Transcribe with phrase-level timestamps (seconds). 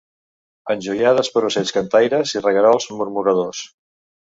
[0.75, 3.65] Enjoiades per ocells cantaires i reguerols murmuradors.